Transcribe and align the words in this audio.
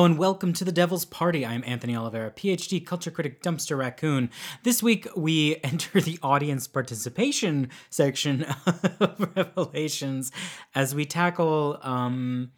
Hello 0.00 0.06
and 0.06 0.16
welcome 0.16 0.54
to 0.54 0.64
the 0.64 0.72
Devil's 0.72 1.04
Party. 1.04 1.44
I'm 1.44 1.62
Anthony 1.66 1.94
Oliveira, 1.94 2.30
PhD 2.30 2.86
culture 2.86 3.10
critic, 3.10 3.42
dumpster 3.42 3.76
raccoon. 3.76 4.30
This 4.62 4.82
week 4.82 5.06
we 5.14 5.58
enter 5.62 6.00
the 6.00 6.18
audience 6.22 6.66
participation 6.66 7.68
section 7.90 8.44
of 8.98 9.30
Revelations 9.36 10.32
as 10.74 10.94
we 10.94 11.04
tackle 11.04 11.78
um, 11.82 12.50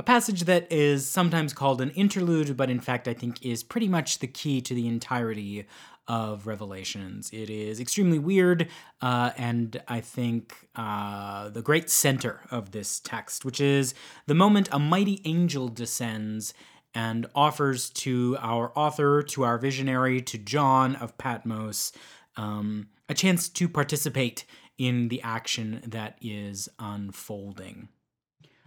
a 0.00 0.02
passage 0.02 0.40
that 0.46 0.72
is 0.72 1.08
sometimes 1.08 1.52
called 1.52 1.80
an 1.80 1.90
interlude, 1.90 2.56
but 2.56 2.68
in 2.68 2.80
fact 2.80 3.06
I 3.06 3.14
think 3.14 3.46
is 3.46 3.62
pretty 3.62 3.86
much 3.86 4.18
the 4.18 4.26
key 4.26 4.60
to 4.62 4.74
the 4.74 4.88
entirety 4.88 5.66
of 6.08 6.48
Revelations. 6.48 7.30
It 7.32 7.48
is 7.48 7.78
extremely 7.78 8.18
weird, 8.18 8.66
uh, 9.00 9.30
and 9.36 9.80
I 9.86 10.00
think 10.00 10.68
uh, 10.74 11.50
the 11.50 11.62
great 11.62 11.90
center 11.90 12.40
of 12.50 12.72
this 12.72 12.98
text, 12.98 13.44
which 13.44 13.60
is 13.60 13.94
the 14.26 14.34
moment 14.34 14.68
a 14.72 14.80
mighty 14.80 15.20
angel 15.24 15.68
descends 15.68 16.54
and 16.98 17.26
offers 17.32 17.90
to 17.90 18.36
our 18.40 18.72
author, 18.74 19.22
to 19.22 19.44
our 19.44 19.56
visionary, 19.56 20.20
to 20.20 20.36
John 20.36 20.96
of 20.96 21.16
Patmos, 21.16 21.92
um, 22.36 22.88
a 23.08 23.14
chance 23.14 23.48
to 23.50 23.68
participate 23.68 24.44
in 24.78 25.06
the 25.06 25.22
action 25.22 25.80
that 25.86 26.18
is 26.20 26.68
unfolding. 26.80 27.88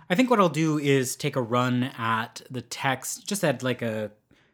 I 0.09 0.16
think 0.16 0.30
what 0.30 0.39
I'll 0.39 0.48
do 0.48 0.80
is 0.80 1.17
take 1.17 1.36
a 1.36 1.41
run 1.41 1.91
at 1.98 2.41
the 2.49 2.62
text, 2.62 3.27
just 3.27 3.44
at 3.44 3.63
like 3.63 3.81
a 3.81 4.11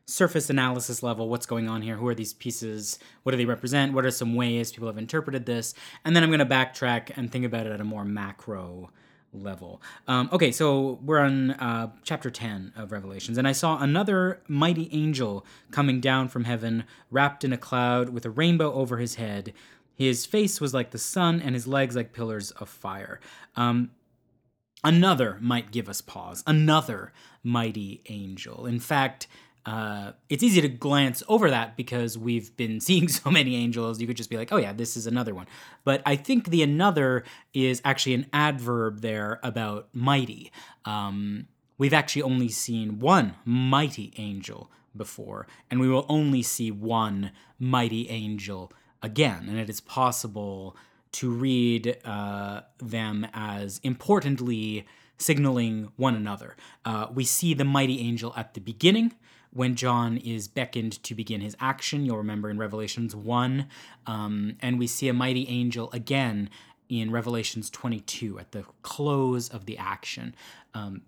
surface 0.08 0.50
analysis 0.50 1.04
level. 1.04 1.30
What's 1.30 1.46
going 1.46 1.70
on 1.70 1.84
here? 1.84 1.98
Who 1.98 2.08
are 2.08 2.16
these 2.16 2.34
pieces? 2.34 2.98
What 3.22 3.34
do 3.34 3.38
they 3.38 3.46
represent? 3.46 3.94
What 3.94 4.06
are 4.06 4.12
some 4.12 4.34
ways 4.34 4.72
people 4.72 4.88
have 4.88 4.98
interpreted 4.98 5.46
this? 5.46 5.76
And 6.04 6.16
then 6.16 6.24
i'm 6.24 6.32
going 6.32 6.40
to 6.40 6.48
backtrack 6.48 7.12
and 7.16 7.32
think 7.32 7.46
about 7.46 7.68
it 7.68 7.74
at 7.74 7.82
a 7.82 7.84
more 7.84 8.06
macro 8.06 8.90
level. 9.44 9.82
Um, 10.08 10.30
okay, 10.32 10.52
so 10.52 11.00
we're 11.04 11.20
on 11.20 11.52
uh, 11.52 11.92
chapter 12.04 12.30
10 12.30 12.74
of 12.76 12.92
Revelations, 12.92 13.38
and 13.38 13.48
I 13.48 13.52
saw 13.52 13.80
another 13.80 14.42
mighty 14.48 14.90
angel 14.92 15.46
coming 15.72 16.00
down 16.00 16.28
from 16.28 16.44
heaven, 16.44 16.84
wrapped 17.12 17.44
in 17.44 17.54
a 17.54 17.58
cloud 17.58 18.10
with 18.10 18.26
a 18.26 18.30
rainbow 18.30 18.74
over 18.74 18.98
his 18.98 19.16
head. 19.16 19.54
His 19.96 20.26
face 20.26 20.62
was 20.62 20.74
like 20.74 20.92
the 20.92 20.98
sun, 20.98 21.42
and 21.42 21.56
his 21.56 21.68
legs 21.68 21.96
like 21.96 22.14
pillars 22.14 22.52
of 22.52 22.70
fire. 22.70 23.20
Um, 23.56 23.92
another 24.84 25.38
might 25.42 25.72
give 25.72 25.90
us 25.90 26.02
pause. 26.02 26.44
Another 26.46 27.12
mighty 27.44 28.02
angel. 28.08 28.66
In 28.66 28.80
fact, 28.80 29.28
uh, 29.68 30.14
it's 30.30 30.44
easy 30.44 30.62
to 30.62 30.70
glance 30.70 31.22
over 31.28 31.50
that 31.50 31.76
because 31.76 32.18
we've 32.18 32.56
been 32.56 32.80
seeing 32.88 33.10
so 33.10 33.30
many 33.30 33.56
angels. 33.56 34.00
You 34.00 34.08
could 34.08 34.18
just 34.18 34.30
be 34.30 34.38
like, 34.38 34.52
oh, 34.52 34.58
yeah, 34.58 34.72
this 34.72 34.96
is 34.96 35.06
another 35.06 35.36
one. 35.36 35.46
But 35.84 36.02
I 36.06 36.16
think 36.16 36.50
the 36.50 36.64
another 36.64 37.26
is 37.54 37.82
actually 37.84 38.14
an 38.14 38.28
adverb 38.32 39.02
there 39.02 39.40
about 39.44 39.90
mighty. 39.94 40.54
Um, 40.86 41.48
we've 41.78 41.94
actually 41.94 42.22
only 42.22 42.48
seen 42.48 43.00
one 43.00 43.36
mighty 43.44 44.14
angel 44.18 44.72
before, 44.96 45.48
and 45.70 45.82
we 45.82 45.90
will 45.90 46.06
only 46.08 46.42
see 46.42 46.72
one 46.72 47.32
mighty 47.60 48.10
angel 48.10 48.72
again. 49.04 49.48
And 49.50 49.60
it 49.60 49.70
is 49.70 49.82
possible 49.82 50.78
to 51.12 51.30
read 51.30 51.98
uh, 52.06 52.62
them 52.80 53.28
as 53.34 53.82
importantly 53.84 54.86
signaling 55.18 55.92
one 55.98 56.16
another. 56.16 56.56
Uh, 56.86 57.08
we 57.14 57.26
see 57.26 57.54
the 57.54 57.66
mighty 57.66 58.00
angel 58.00 58.34
at 58.38 58.54
the 58.54 58.62
beginning 58.62 59.14
when 59.58 59.74
John 59.74 60.18
is 60.18 60.48
beckoned 60.48 61.02
to 61.02 61.16
begin 61.16 61.42
his 61.42 61.58
action. 61.60 62.06
You'll 62.06 62.18
remember 62.18 62.52
in 62.52 62.60
Revelations 62.60 63.16
1. 63.16 63.68
Um, 64.06 64.56
and 64.60 64.78
we 64.78 64.86
see 64.86 65.10
a 65.10 65.14
mighty 65.14 65.48
angel 65.50 65.90
again 65.92 66.52
in 66.90 67.10
Revelations 67.10 67.72
22 67.72 68.38
at 68.38 68.52
the 68.52 68.66
close 68.84 69.50
of 69.50 69.66
the 69.66 69.76
action. 69.80 70.36
Um, 70.76 71.02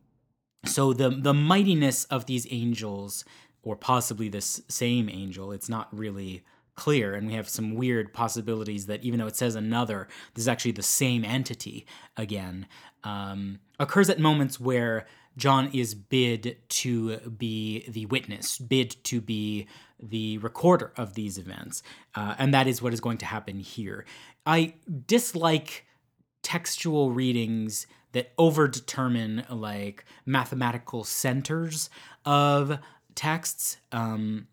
so 0.66 0.94
the, 0.94 1.12
the 1.12 1.34
mightiness 1.34 2.06
of 2.06 2.26
these 2.26 2.48
angels, 2.50 3.24
or 3.62 3.76
possibly 3.76 4.30
this 4.30 4.64
same 4.68 5.10
angel, 5.10 5.52
it's 5.52 5.70
not 5.70 5.88
really 5.96 6.44
clear 6.76 7.14
and 7.14 7.28
we 7.28 7.34
have 7.34 7.50
some 7.50 7.76
weird 7.76 8.14
possibilities 8.14 8.86
that 8.86 9.04
even 9.04 9.20
though 9.20 9.28
it 9.28 9.36
says 9.36 9.54
another 9.54 10.08
this 10.34 10.44
is 10.44 10.48
actually 10.48 10.72
the 10.72 10.82
same 10.82 11.26
entity 11.26 11.86
again 12.16 12.66
um, 13.04 13.60
occurs 13.80 14.10
at 14.10 14.20
moments 14.20 14.60
where 14.60 15.06
John 15.38 15.70
is 15.74 15.96
bid 15.96 16.58
to 16.70 17.18
be 17.18 17.86
the 17.88 18.06
witness, 18.08 18.58
bid 18.58 18.96
to 19.06 19.22
be 19.22 19.68
the 20.02 20.38
recorder 20.40 20.92
of 20.98 21.14
these 21.14 21.38
events. 21.38 21.82
Uh, 22.16 22.36
and 22.38 22.54
that 22.54 22.68
is 22.68 22.82
what 22.82 22.94
is 22.94 23.00
going 23.00 23.18
to 23.20 23.26
happen 23.26 23.60
here. 23.60 24.06
I 24.46 24.74
dislike 25.08 25.86
textual 26.44 27.12
readings 27.12 27.88
that 28.12 28.36
overdetermine 28.38 29.46
like 29.50 30.06
mathematical 30.26 31.04
centers 31.04 31.90
of 32.26 32.80
texts. 33.16 33.78
Um, 33.92 34.48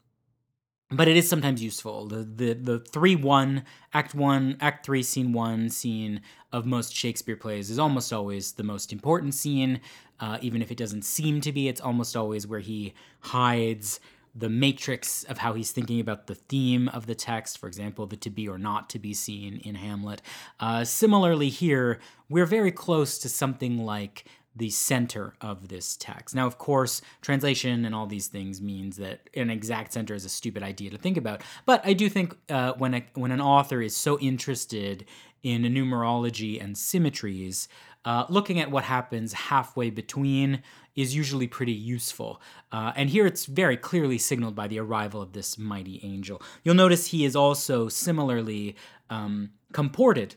but 0.91 1.08
it 1.08 1.16
is 1.16 1.28
sometimes 1.28 1.62
useful. 1.62 2.06
The 2.06 2.22
the 2.22 2.54
the 2.54 2.78
three 2.80 3.16
one 3.16 3.64
act 3.92 4.14
one 4.14 4.56
act 4.60 4.86
three 4.86 5.02
scene 5.02 5.32
one 5.32 5.69
scene 5.69 6.20
of 6.52 6.64
most 6.64 6.94
Shakespeare 6.94 7.36
plays 7.36 7.70
is 7.70 7.78
almost 7.78 8.12
always 8.12 8.52
the 8.52 8.62
most 8.62 8.92
important 8.92 9.34
scene, 9.34 9.80
uh, 10.20 10.38
even 10.41 10.62
if 10.62 10.70
it 10.70 10.78
doesn't 10.78 11.02
seem 11.02 11.41
to 11.41 11.52
be. 11.52 11.69
It's 11.69 11.80
almost 11.80 12.16
always 12.16 12.46
where 12.46 12.60
he 12.60 12.94
hides 13.20 14.00
the 14.38 14.48
matrix 14.50 15.25
of 15.25 15.38
how 15.38 15.54
he's 15.54 15.72
thinking 15.72 15.98
about 15.98 16.26
the 16.26 16.34
theme 16.34 16.88
of 16.88 17.06
the 17.06 17.14
text, 17.14 17.56
for 17.58 17.66
example, 17.66 18.06
the 18.06 18.16
to 18.19 18.28
be 18.28 18.46
or 18.46 18.58
not 18.58 18.91
to 18.91 18.98
be 18.98 19.14
scene 19.14 19.60
in 19.64 19.75
Hamlet. 19.75 20.20
Uh, 20.60 20.84
similarly, 20.84 21.48
here, 21.48 21.98
we're 22.28 22.46
very 22.46 22.70
close 22.70 23.19
to 23.19 23.30
something 23.30 23.78
like 23.78 24.26
the 24.56 24.71
center 24.71 25.34
of 25.41 25.69
this 25.69 25.97
text. 25.97 26.34
Now, 26.34 26.47
of 26.47 26.59
course, 26.59 27.03
translation 27.21 27.84
and 27.84 27.94
all 27.94 28.06
these 28.06 28.27
things 28.27 28.62
means 28.62 28.97
that 28.97 29.28
an 29.34 29.50
exact 29.50 29.93
center 29.93 30.15
is 30.15 30.25
a 30.25 30.31
stupid 30.31 30.62
idea 30.62 30.91
to 30.91 30.99
think 30.99 31.17
about. 31.17 31.43
But 31.67 31.83
I 31.84 31.93
do 31.93 32.09
think 32.09 32.37
uh, 32.49 32.72
when 32.78 32.94
a, 32.94 33.05
when 33.15 33.33
an 33.33 33.41
author 33.41 33.83
is 33.83 33.97
so 33.97 34.19
interested 34.19 35.05
in 35.43 35.62
numerology 35.62 36.62
and 36.62 36.77
symmetries, 36.77 37.69
uh, 38.06 38.25
looking 38.28 38.59
at 38.61 38.71
what 38.71 38.84
happens 38.84 39.33
halfway 39.33 39.91
between 39.91 40.62
is 40.94 41.15
usually 41.15 41.47
pretty 41.47 41.73
useful. 41.73 42.41
Uh, 42.73 42.93
and 42.97 43.11
here 43.11 43.27
it's 43.27 43.44
very 43.47 43.77
clearly 43.77 44.17
signaled 44.17 44.55
by 44.55 44.67
the 44.67 44.78
arrival 44.78 45.21
of 45.21 45.33
this 45.33 45.59
mighty 45.59 46.00
angel. 46.03 46.41
You'll 46.65 46.75
notice 46.75 47.09
he 47.09 47.25
is 47.25 47.37
also 47.37 47.88
similarly 47.88 48.77
um, 49.11 49.50
comported 49.73 50.37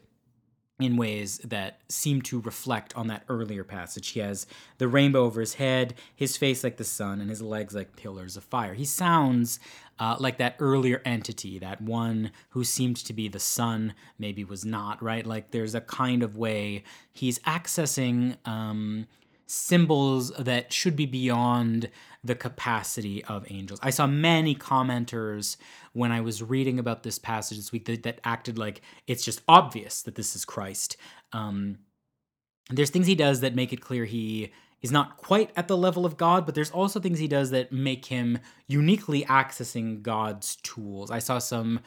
in 0.79 0.95
ways 0.95 1.39
that 1.39 1.81
seem 1.89 2.21
to 2.21 2.39
reflect 2.39 2.95
on 2.95 3.07
that 3.07 3.23
earlier 3.27 3.63
passage. 3.63 4.09
He 4.09 4.21
has 4.21 4.47
the 4.77 4.87
rainbow 4.87 5.25
over 5.25 5.41
his 5.41 5.55
head, 5.55 5.93
his 6.15 6.37
face 6.37 6.63
like 6.63 6.77
the 6.77 6.85
sun, 6.85 7.19
and 7.19 7.29
his 7.29 7.41
legs 7.41 7.75
like 7.75 7.97
pillars 7.97 8.37
of 8.37 8.45
fire. 8.45 8.73
He 8.73 8.85
sounds 8.85 9.59
uh, 9.99 10.15
like 10.19 10.37
that 10.37 10.55
earlier 10.59 11.01
entity, 11.03 11.59
that 11.59 11.81
one 11.81 12.31
who 12.51 12.63
seemed 12.63 12.95
to 12.95 13.13
be 13.13 13.27
the 13.27 13.39
sun, 13.39 13.93
maybe 14.17 14.45
was 14.45 14.63
not, 14.63 15.03
right? 15.03 15.25
Like 15.25 15.51
there's 15.51 15.75
a 15.75 15.81
kind 15.81 16.23
of 16.23 16.37
way 16.37 16.83
he's 17.11 17.39
accessing 17.39 18.37
um, 18.47 19.05
symbols 19.49 20.31
that 20.37 20.71
should 20.71 20.95
be 20.95 21.07
beyond 21.07 21.89
the 22.23 22.35
capacity 22.35 23.23
of 23.25 23.49
angels. 23.49 23.79
I 23.81 23.89
saw 23.89 24.05
many 24.05 24.53
commenters 24.53 25.57
when 25.93 26.11
I 26.11 26.21
was 26.21 26.43
reading 26.43 26.77
about 26.77 27.01
this 27.01 27.17
passage 27.17 27.57
this 27.57 27.71
week 27.71 27.85
that, 27.85 28.03
that 28.03 28.19
acted 28.23 28.59
like 28.59 28.81
it's 29.07 29.25
just 29.25 29.41
obvious 29.47 30.03
that 30.03 30.13
this 30.13 30.35
is 30.35 30.45
Christ. 30.45 30.97
Um, 31.33 31.79
there's 32.69 32.91
things 32.91 33.07
he 33.07 33.15
does 33.15 33.39
that 33.41 33.55
make 33.55 33.73
it 33.73 33.81
clear 33.81 34.05
he 34.05 34.51
is 34.81 34.91
not 34.91 35.17
quite 35.17 35.49
at 35.55 35.67
the 35.67 35.77
level 35.77 36.05
of 36.05 36.15
God, 36.15 36.45
but 36.45 36.53
there's 36.53 36.71
also 36.71 36.99
things 36.99 37.17
he 37.17 37.27
does 37.27 37.49
that 37.49 37.71
make 37.71 38.05
him 38.05 38.37
uniquely 38.67 39.23
accessing 39.25 40.03
God's 40.03 40.57
tools. 40.57 41.09
I 41.09 41.19
saw 41.19 41.39
some 41.39 41.79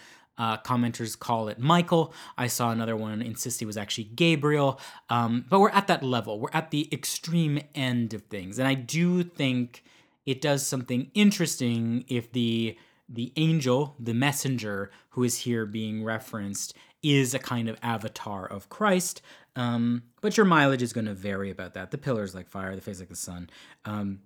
uh, 0.42 0.56
commenters 0.56 1.16
call 1.16 1.46
it 1.46 1.60
Michael. 1.60 2.12
I 2.36 2.48
saw 2.48 2.72
another 2.72 2.96
one 2.96 3.22
insist 3.22 3.60
he 3.60 3.64
was 3.64 3.76
actually 3.76 4.04
Gabriel. 4.04 4.80
Um, 5.08 5.44
but 5.48 5.60
we're 5.60 5.70
at 5.70 5.86
that 5.86 6.02
level. 6.02 6.40
We're 6.40 6.48
at 6.52 6.72
the 6.72 6.88
extreme 6.90 7.60
end 7.76 8.12
of 8.12 8.22
things. 8.22 8.58
And 8.58 8.66
I 8.66 8.74
do 8.74 9.22
think 9.22 9.84
it 10.26 10.40
does 10.40 10.66
something 10.66 11.12
interesting 11.14 12.04
if 12.08 12.32
the 12.32 12.76
the 13.08 13.32
angel, 13.36 13.94
the 14.00 14.14
messenger 14.14 14.90
who 15.10 15.22
is 15.22 15.38
here 15.40 15.64
being 15.66 16.02
referenced, 16.02 16.74
is 17.02 17.34
a 17.34 17.38
kind 17.38 17.68
of 17.68 17.76
avatar 17.80 18.44
of 18.44 18.68
Christ. 18.68 19.22
Um, 19.54 20.04
but 20.22 20.36
your 20.36 20.46
mileage 20.46 20.82
is 20.82 20.92
going 20.92 21.04
to 21.04 21.14
vary 21.14 21.50
about 21.50 21.74
that. 21.74 21.92
The 21.92 21.98
pillars 21.98 22.34
like 22.34 22.48
fire, 22.48 22.74
the 22.74 22.80
face 22.80 22.98
like 23.00 23.10
the 23.10 23.16
sun. 23.16 23.48
Um, 23.84 24.20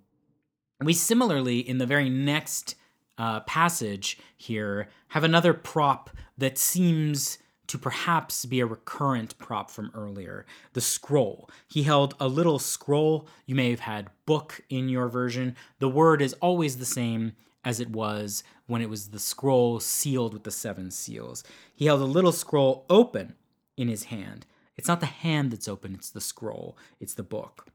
we 0.81 0.93
similarly, 0.93 1.59
in 1.59 1.77
the 1.79 1.85
very 1.85 2.09
next 2.09 2.75
uh, 3.17 3.41
passage 3.41 4.17
here 4.35 4.89
have 5.09 5.23
another 5.23 5.53
prop 5.53 6.09
that 6.37 6.57
seems 6.57 7.37
to 7.67 7.77
perhaps 7.77 8.45
be 8.45 8.59
a 8.59 8.65
recurrent 8.65 9.37
prop 9.37 9.69
from 9.69 9.91
earlier 9.93 10.45
the 10.73 10.81
scroll. 10.81 11.49
He 11.67 11.83
held 11.83 12.15
a 12.19 12.27
little 12.27 12.59
scroll. 12.59 13.27
You 13.45 13.55
may 13.55 13.69
have 13.71 13.81
had 13.81 14.09
book 14.25 14.61
in 14.69 14.89
your 14.89 15.09
version. 15.09 15.55
The 15.79 15.89
word 15.89 16.21
is 16.21 16.33
always 16.35 16.77
the 16.77 16.85
same 16.85 17.33
as 17.65 17.79
it 17.79 17.89
was 17.89 18.43
when 18.67 18.81
it 18.81 18.89
was 18.89 19.09
the 19.09 19.19
scroll 19.19 19.79
sealed 19.79 20.33
with 20.33 20.43
the 20.43 20.51
seven 20.51 20.91
seals. 20.91 21.43
He 21.75 21.85
held 21.85 22.01
a 22.01 22.05
little 22.05 22.31
scroll 22.31 22.85
open 22.89 23.35
in 23.75 23.89
his 23.89 24.05
hand. 24.05 24.45
It's 24.77 24.87
not 24.87 24.99
the 24.99 25.07
hand 25.07 25.51
that's 25.51 25.67
open, 25.67 25.93
it's 25.93 26.11
the 26.11 26.21
scroll, 26.21 26.77
it's 26.99 27.15
the 27.15 27.23
book. 27.23 27.67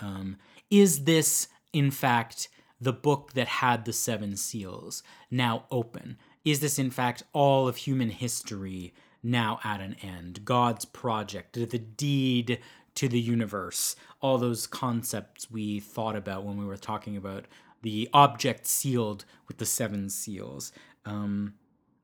Um, 0.00 0.36
is 0.70 1.04
this, 1.04 1.48
in 1.72 1.90
fact, 1.90 2.48
the 2.82 2.92
book 2.92 3.32
that 3.34 3.48
had 3.48 3.84
the 3.84 3.92
seven 3.92 4.36
seals 4.36 5.02
now 5.30 5.64
open? 5.70 6.18
Is 6.44 6.60
this, 6.60 6.78
in 6.78 6.90
fact, 6.90 7.22
all 7.32 7.68
of 7.68 7.76
human 7.76 8.10
history 8.10 8.92
now 9.22 9.60
at 9.62 9.80
an 9.80 9.96
end? 10.02 10.44
God's 10.44 10.84
project, 10.84 11.54
the 11.54 11.78
deed 11.78 12.58
to 12.94 13.08
the 13.08 13.20
universe, 13.20 13.96
all 14.20 14.38
those 14.38 14.66
concepts 14.66 15.50
we 15.50 15.80
thought 15.80 16.16
about 16.16 16.44
when 16.44 16.58
we 16.58 16.66
were 16.66 16.76
talking 16.76 17.16
about 17.16 17.46
the 17.82 18.08
object 18.12 18.66
sealed 18.66 19.24
with 19.48 19.58
the 19.58 19.66
seven 19.66 20.08
seals. 20.08 20.72
Um, 21.04 21.54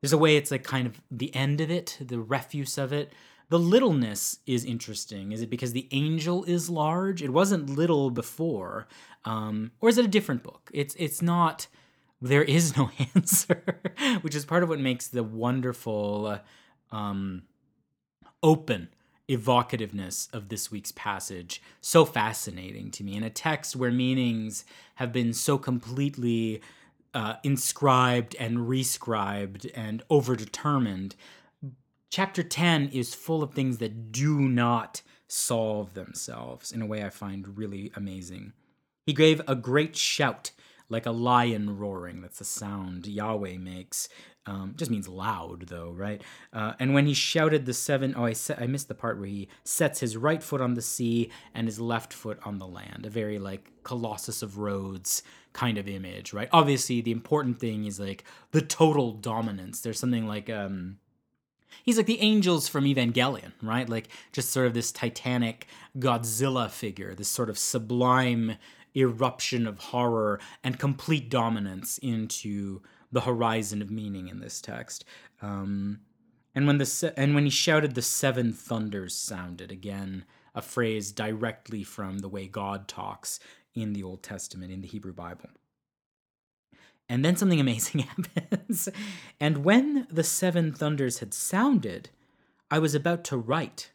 there's 0.00 0.12
a 0.12 0.18
way 0.18 0.36
it's 0.36 0.50
like 0.50 0.64
kind 0.64 0.86
of 0.86 1.00
the 1.10 1.34
end 1.34 1.60
of 1.60 1.70
it, 1.70 1.98
the 2.00 2.20
refuse 2.20 2.78
of 2.78 2.92
it. 2.92 3.12
The 3.50 3.58
littleness 3.58 4.38
is 4.46 4.64
interesting. 4.64 5.32
Is 5.32 5.40
it 5.40 5.48
because 5.48 5.72
the 5.72 5.88
angel 5.90 6.44
is 6.44 6.68
large? 6.68 7.22
It 7.22 7.32
wasn't 7.32 7.70
little 7.70 8.10
before, 8.10 8.86
um, 9.24 9.72
or 9.80 9.88
is 9.88 9.96
it 9.96 10.04
a 10.04 10.08
different 10.08 10.42
book? 10.42 10.70
It's 10.74 10.94
it's 10.98 11.22
not. 11.22 11.66
There 12.20 12.42
is 12.42 12.76
no 12.76 12.90
answer, 13.14 13.80
which 14.22 14.34
is 14.34 14.44
part 14.44 14.62
of 14.62 14.68
what 14.68 14.80
makes 14.80 15.06
the 15.06 15.22
wonderful, 15.22 16.40
um, 16.90 17.42
open 18.42 18.88
evocativeness 19.28 20.32
of 20.32 20.48
this 20.48 20.70
week's 20.70 20.92
passage 20.92 21.60
so 21.80 22.04
fascinating 22.04 22.90
to 22.90 23.04
me. 23.04 23.16
In 23.16 23.22
a 23.22 23.30
text 23.30 23.76
where 23.76 23.92
meanings 23.92 24.64
have 24.96 25.12
been 25.12 25.32
so 25.32 25.58
completely 25.58 26.62
uh, 27.12 27.34
inscribed 27.42 28.34
and 28.40 28.58
rescribed 28.58 29.70
and 29.74 30.02
overdetermined, 30.10 31.12
chapter 32.10 32.42
10 32.42 32.88
is 32.88 33.14
full 33.14 33.42
of 33.42 33.52
things 33.52 33.78
that 33.78 34.12
do 34.12 34.40
not 34.40 35.02
solve 35.26 35.94
themselves 35.94 36.72
in 36.72 36.82
a 36.82 36.86
way 36.86 37.04
I 37.04 37.10
find 37.10 37.58
really 37.58 37.92
amazing. 37.94 38.52
He 39.06 39.12
gave 39.12 39.40
a 39.46 39.54
great 39.54 39.96
shout 39.96 40.50
like 40.88 41.06
a 41.06 41.10
lion 41.10 41.78
roaring. 41.78 42.22
That's 42.22 42.38
the 42.38 42.44
sound 42.44 43.06
Yahweh 43.06 43.58
makes. 43.58 44.08
Um, 44.46 44.72
just 44.76 44.90
means 44.90 45.06
loud, 45.06 45.68
though, 45.68 45.90
right? 45.90 46.22
Uh, 46.54 46.72
and 46.78 46.94
when 46.94 47.04
he 47.06 47.12
shouted 47.12 47.66
the 47.66 47.74
seven, 47.74 48.14
oh, 48.16 48.24
I, 48.24 48.32
se- 48.32 48.56
I 48.58 48.66
missed 48.66 48.88
the 48.88 48.94
part 48.94 49.18
where 49.18 49.28
he 49.28 49.48
sets 49.64 50.00
his 50.00 50.16
right 50.16 50.42
foot 50.42 50.62
on 50.62 50.72
the 50.72 50.80
sea 50.80 51.30
and 51.52 51.66
his 51.66 51.78
left 51.78 52.14
foot 52.14 52.38
on 52.44 52.58
the 52.58 52.66
land. 52.66 53.04
A 53.04 53.10
very 53.10 53.38
like 53.38 53.70
Colossus 53.82 54.40
of 54.40 54.56
Rhodes 54.56 55.22
kind 55.52 55.76
of 55.76 55.86
image, 55.86 56.32
right? 56.32 56.48
Obviously, 56.50 57.02
the 57.02 57.10
important 57.12 57.60
thing 57.60 57.84
is 57.84 58.00
like 58.00 58.24
the 58.52 58.62
total 58.62 59.12
dominance. 59.12 59.82
There's 59.82 59.98
something 59.98 60.26
like 60.26 60.48
um, 60.48 60.96
he's 61.84 61.96
like 61.96 62.06
the 62.06 62.20
angels 62.20 62.68
from 62.68 62.84
Evangelion, 62.84 63.52
right? 63.62 63.88
Like 63.88 64.08
just 64.32 64.50
sort 64.50 64.66
of 64.66 64.74
this 64.74 64.92
titanic 64.92 65.66
Godzilla 65.98 66.70
figure, 66.70 67.14
this 67.14 67.28
sort 67.28 67.50
of 67.50 67.58
sublime 67.58 68.56
eruption 68.96 69.66
of 69.66 69.78
horror 69.78 70.40
and 70.64 70.78
complete 70.78 71.30
dominance 71.30 71.98
into 71.98 72.82
the 73.12 73.22
horizon 73.22 73.80
of 73.82 73.90
meaning 73.90 74.28
in 74.28 74.40
this 74.40 74.60
text. 74.60 75.04
Um, 75.40 76.00
and 76.54 76.66
when 76.66 76.78
the 76.78 76.86
se- 76.86 77.14
and 77.16 77.34
when 77.34 77.44
he 77.44 77.50
shouted, 77.50 77.94
the 77.94 78.02
seven 78.02 78.52
thunders 78.52 79.14
sounded 79.14 79.70
again, 79.70 80.24
a 80.54 80.62
phrase 80.62 81.12
directly 81.12 81.84
from 81.84 82.18
the 82.18 82.28
way 82.28 82.48
God 82.48 82.88
talks 82.88 83.38
in 83.74 83.92
the 83.92 84.02
Old 84.02 84.22
Testament 84.22 84.72
in 84.72 84.80
the 84.80 84.88
Hebrew 84.88 85.12
Bible. 85.12 85.50
And 87.08 87.24
then 87.24 87.36
something 87.36 87.60
amazing 87.60 88.00
happens. 88.00 88.88
and 89.40 89.64
when 89.64 90.06
the 90.10 90.24
seven 90.24 90.72
thunders 90.72 91.18
had 91.18 91.34
sounded, 91.34 92.10
I 92.70 92.78
was 92.78 92.94
about 92.94 93.24
to 93.24 93.36
write, 93.36 93.90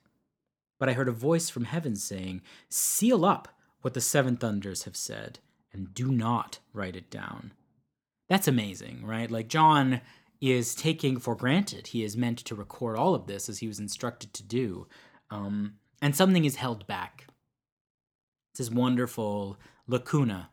but 0.80 0.89
I 0.89 0.94
heard 0.94 1.07
a 1.07 1.13
voice 1.13 1.50
from 1.50 1.65
heaven 1.65 1.95
saying, 1.95 2.42
"Seal 2.69 3.24
up 3.24 3.50
what 3.81 3.94
the 3.94 4.01
seven 4.01 4.38
thunders 4.38 4.83
have 4.83 4.95
said, 4.95 5.39
and 5.71 5.94
do 5.94 6.12
not 6.12 6.60
write 6.74 6.95
it 6.95 7.10
down." 7.10 7.51
That's 8.30 8.48
amazing, 8.48 9.06
right? 9.06 9.30
Like 9.30 9.48
John 9.48 10.01
is 10.42 10.75
taking 10.75 11.18
for 11.19 11.36
granted 11.36 11.88
he 11.88 12.04
is 12.04 12.18
meant 12.18 12.38
to 12.39 12.56
record 12.56 12.98
all 12.98 13.15
of 13.15 13.27
this 13.27 13.48
as 13.48 13.60
he 13.60 13.68
was 13.68 13.80
instructed 13.80 14.33
to 14.33 14.44
do. 14.44 14.88
Um, 15.30 15.75
and 16.01 16.15
something 16.15 16.44
is 16.44 16.57
held 16.57 16.86
back. 16.86 17.27
It's 18.51 18.60
this 18.60 18.69
wonderful 18.69 19.57
lacuna 19.88 20.50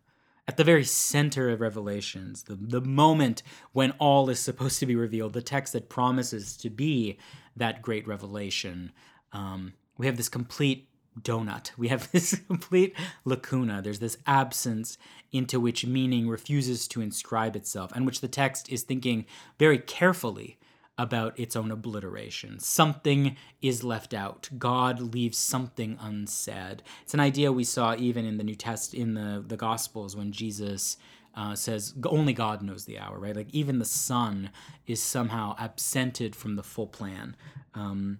at 0.48 0.56
the 0.56 0.64
very 0.64 0.84
center 0.84 1.48
of 1.50 1.60
Revelations, 1.60 2.44
the, 2.44 2.56
the 2.56 2.80
moment 2.80 3.42
when 3.72 3.92
all 3.92 4.28
is 4.30 4.40
supposed 4.40 4.80
to 4.80 4.86
be 4.86 4.96
revealed, 4.96 5.32
the 5.32 5.42
text 5.42 5.72
that 5.72 5.88
promises 5.88 6.56
to 6.58 6.70
be 6.70 7.18
that 7.56 7.82
great 7.82 8.06
revelation. 8.06 8.92
Um, 9.32 9.74
we 9.98 10.06
have 10.06 10.16
this 10.16 10.28
complete 10.28 10.88
donut. 11.20 11.72
We 11.76 11.88
have 11.88 12.10
this 12.12 12.34
complete 12.46 12.94
lacuna. 13.24 13.82
There's 13.82 13.98
this 13.98 14.18
absence 14.26 14.98
into 15.32 15.60
which 15.60 15.86
meaning 15.86 16.28
refuses 16.28 16.88
to 16.88 17.00
inscribe 17.00 17.56
itself, 17.56 17.92
and 17.94 18.06
which 18.06 18.20
the 18.20 18.28
text 18.28 18.70
is 18.70 18.82
thinking 18.82 19.26
very 19.58 19.78
carefully 19.78 20.58
about 21.00 21.40
its 21.40 21.56
own 21.56 21.70
obliteration. 21.70 22.60
Something 22.60 23.36
is 23.62 23.82
left 23.82 24.12
out. 24.12 24.50
God 24.58 25.00
leaves 25.00 25.38
something 25.38 25.96
unsaid. 25.98 26.82
It's 27.02 27.14
an 27.14 27.20
idea 27.20 27.50
we 27.50 27.64
saw 27.64 27.96
even 27.96 28.26
in 28.26 28.36
the 28.36 28.44
New 28.44 28.54
Test 28.54 28.92
in 28.92 29.14
the 29.14 29.42
the 29.44 29.56
Gospels 29.56 30.14
when 30.14 30.30
Jesus 30.30 30.98
uh, 31.34 31.54
says 31.54 31.94
only 32.04 32.34
God 32.34 32.60
knows 32.60 32.84
the 32.84 32.98
hour, 32.98 33.18
right? 33.18 33.34
Like 33.34 33.48
even 33.50 33.78
the 33.78 33.86
Son 33.86 34.50
is 34.86 35.02
somehow 35.02 35.56
absented 35.58 36.36
from 36.36 36.56
the 36.56 36.62
full 36.62 36.86
plan. 36.86 37.34
Um, 37.74 38.18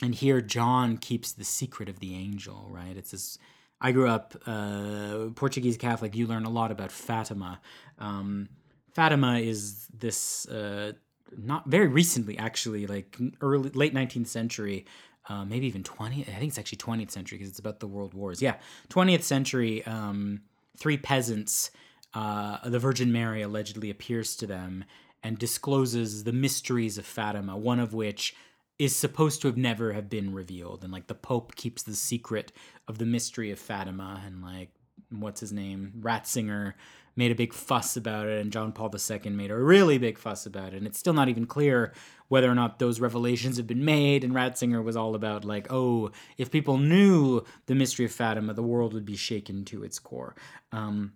and 0.00 0.14
here 0.14 0.40
John 0.40 0.98
keeps 0.98 1.32
the 1.32 1.44
secret 1.44 1.88
of 1.88 1.98
the 1.98 2.14
angel, 2.14 2.68
right? 2.70 2.96
It's 2.96 3.10
this. 3.10 3.38
I 3.80 3.90
grew 3.90 4.08
up 4.08 4.36
uh, 4.46 5.30
Portuguese 5.34 5.76
Catholic. 5.76 6.14
You 6.14 6.28
learn 6.28 6.44
a 6.44 6.50
lot 6.50 6.70
about 6.70 6.92
Fatima. 6.92 7.60
Um, 7.98 8.50
Fatima 8.94 9.40
is 9.40 9.88
this 9.92 10.46
uh, 10.48 10.92
not 11.36 11.66
very 11.66 11.88
recently, 11.88 12.38
actually, 12.38 12.86
like 12.86 13.18
early 13.40 13.70
late 13.70 13.94
nineteenth 13.94 14.28
century, 14.28 14.86
uh, 15.28 15.44
maybe 15.44 15.66
even 15.66 15.82
20th. 15.82 16.28
I 16.28 16.38
think 16.38 16.48
it's 16.48 16.58
actually 16.58 16.78
twentieth 16.78 17.10
century 17.10 17.38
because 17.38 17.50
it's 17.50 17.58
about 17.58 17.80
the 17.80 17.86
world 17.86 18.14
wars. 18.14 18.42
Yeah, 18.42 18.56
twentieth 18.88 19.24
century. 19.24 19.84
Um, 19.86 20.42
three 20.78 20.98
peasants. 20.98 21.70
Uh, 22.14 22.66
the 22.68 22.78
Virgin 22.78 23.12
Mary 23.12 23.42
allegedly 23.42 23.90
appears 23.90 24.36
to 24.36 24.46
them 24.46 24.84
and 25.22 25.38
discloses 25.38 26.24
the 26.24 26.32
mysteries 26.32 26.98
of 26.98 27.04
Fatima. 27.04 27.56
One 27.56 27.80
of 27.80 27.92
which 27.92 28.34
is 28.78 28.94
supposed 28.94 29.40
to 29.40 29.48
have 29.48 29.56
never 29.56 29.92
have 29.92 30.10
been 30.10 30.34
revealed 30.34 30.84
and 30.84 30.92
like 30.92 31.06
the 31.06 31.14
pope 31.14 31.54
keeps 31.56 31.82
the 31.82 31.94
secret 31.94 32.52
of 32.88 32.98
the 32.98 33.06
mystery 33.06 33.50
of 33.50 33.58
fatima 33.58 34.22
and 34.26 34.42
like 34.42 34.70
what's 35.10 35.40
his 35.40 35.52
name 35.52 35.92
ratzinger 36.00 36.74
made 37.16 37.32
a 37.32 37.34
big 37.34 37.52
fuss 37.52 37.96
about 37.96 38.26
it 38.26 38.40
and 38.40 38.52
john 38.52 38.72
paul 38.72 38.92
ii 38.94 39.30
made 39.30 39.50
a 39.50 39.56
really 39.56 39.98
big 39.98 40.18
fuss 40.18 40.46
about 40.46 40.72
it 40.72 40.76
and 40.76 40.86
it's 40.86 40.98
still 40.98 41.12
not 41.12 41.28
even 41.28 41.46
clear 41.46 41.92
whether 42.28 42.50
or 42.50 42.54
not 42.54 42.78
those 42.78 43.00
revelations 43.00 43.56
have 43.56 43.66
been 43.66 43.84
made 43.84 44.22
and 44.22 44.34
ratzinger 44.34 44.82
was 44.82 44.96
all 44.96 45.14
about 45.14 45.44
like 45.44 45.66
oh 45.70 46.10
if 46.36 46.50
people 46.50 46.78
knew 46.78 47.42
the 47.66 47.74
mystery 47.74 48.04
of 48.04 48.12
fatima 48.12 48.52
the 48.54 48.62
world 48.62 48.92
would 48.92 49.06
be 49.06 49.16
shaken 49.16 49.64
to 49.64 49.82
its 49.82 49.98
core. 49.98 50.34
Um, 50.72 51.14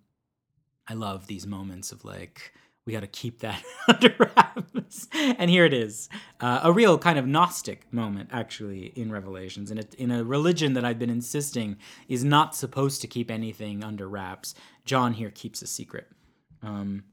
i 0.88 0.94
love 0.94 1.26
these 1.26 1.46
moments 1.46 1.92
of 1.92 2.04
like 2.04 2.52
we 2.86 2.92
got 2.92 3.00
to 3.00 3.06
keep 3.06 3.40
that 3.40 3.62
under 3.88 4.14
wraps. 4.18 5.08
And 5.14 5.50
here 5.50 5.64
it 5.64 5.72
is, 5.72 6.08
uh, 6.40 6.60
a 6.62 6.72
real 6.72 6.98
kind 6.98 7.18
of 7.18 7.26
Gnostic 7.26 7.92
moment, 7.92 8.30
actually, 8.32 8.86
in 8.96 9.12
Revelations, 9.12 9.70
in 9.70 9.78
a, 9.78 9.84
in 9.98 10.10
a 10.10 10.24
religion 10.24 10.72
that 10.74 10.84
I've 10.84 10.98
been 10.98 11.10
insisting 11.10 11.76
is 12.08 12.24
not 12.24 12.56
supposed 12.56 13.00
to 13.02 13.06
keep 13.06 13.30
anything 13.30 13.84
under 13.84 14.08
wraps. 14.08 14.54
John 14.84 15.14
here 15.14 15.30
keeps 15.30 15.62
a 15.62 15.66
secret. 15.66 16.08
Um, 16.62 17.04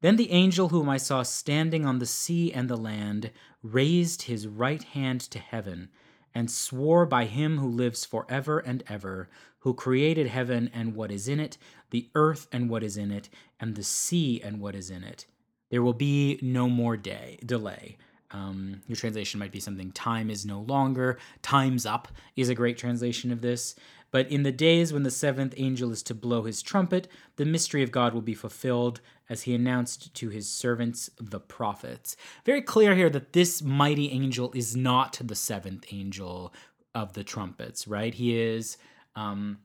then 0.00 0.16
the 0.16 0.32
angel 0.32 0.70
whom 0.70 0.88
I 0.88 0.96
saw 0.96 1.22
standing 1.22 1.86
on 1.86 1.98
the 1.98 2.06
sea 2.06 2.52
and 2.52 2.68
the 2.68 2.76
land 2.76 3.30
raised 3.62 4.22
his 4.22 4.48
right 4.48 4.82
hand 4.82 5.20
to 5.20 5.38
heaven 5.38 5.90
and 6.34 6.50
swore 6.50 7.06
by 7.06 7.24
him 7.24 7.58
who 7.58 7.68
lives 7.68 8.04
forever 8.04 8.58
and 8.58 8.82
ever, 8.88 9.28
who 9.60 9.74
created 9.74 10.26
heaven 10.26 10.70
and 10.74 10.94
what 10.94 11.10
is 11.10 11.28
in 11.28 11.40
it, 11.40 11.58
the 11.90 12.08
earth 12.14 12.48
and 12.52 12.68
what 12.68 12.82
is 12.82 12.96
in 12.96 13.10
it, 13.10 13.28
and 13.60 13.74
the 13.76 13.82
sea 13.82 14.40
and 14.42 14.60
what 14.60 14.74
is 14.74 14.90
in 14.90 15.04
it. 15.04 15.26
There 15.70 15.82
will 15.82 15.94
be 15.94 16.38
no 16.42 16.68
more 16.68 16.96
day 16.96 17.38
delay. 17.44 17.96
Um, 18.30 18.80
your 18.88 18.96
translation 18.96 19.38
might 19.38 19.52
be 19.52 19.60
something 19.60 19.92
time 19.92 20.30
is 20.30 20.46
no 20.46 20.60
longer, 20.60 21.18
time's 21.42 21.86
up 21.86 22.08
is 22.34 22.48
a 22.48 22.54
great 22.54 22.78
translation 22.78 23.30
of 23.30 23.42
this. 23.42 23.74
But 24.12 24.30
in 24.30 24.44
the 24.44 24.52
days 24.52 24.92
when 24.92 25.02
the 25.02 25.10
seventh 25.10 25.54
angel 25.56 25.90
is 25.90 26.02
to 26.04 26.14
blow 26.14 26.44
his 26.44 26.62
trumpet, 26.62 27.08
the 27.36 27.44
mystery 27.44 27.82
of 27.82 27.90
God 27.90 28.14
will 28.14 28.20
be 28.20 28.34
fulfilled, 28.34 29.00
as 29.28 29.42
he 29.42 29.54
announced 29.54 30.14
to 30.14 30.28
his 30.28 30.48
servants, 30.48 31.10
the 31.18 31.40
prophets. 31.40 32.14
Very 32.44 32.62
clear 32.62 32.94
here 32.94 33.10
that 33.10 33.32
this 33.32 33.62
mighty 33.62 34.10
angel 34.10 34.52
is 34.54 34.76
not 34.76 35.18
the 35.24 35.34
seventh 35.34 35.86
angel 35.90 36.52
of 36.94 37.14
the 37.14 37.24
trumpets, 37.24 37.88
right? 37.88 38.12
He 38.14 38.38
is. 38.38 38.76
Um, 39.16 39.58